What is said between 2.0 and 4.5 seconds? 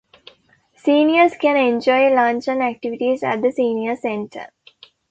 a lunch and activities at the senior center.